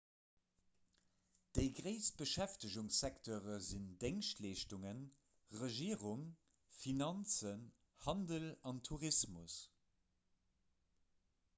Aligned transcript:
déi 1.57 1.65
gréisst 1.79 2.15
beschäftegungssekteure 2.21 3.57
sinn 3.67 3.85
déngschtleeschtungen 4.05 4.97
regierung 5.65 6.25
finanzen 6.85 7.63
handel 8.07 8.47
an 8.73 8.81
tourismus 8.89 9.61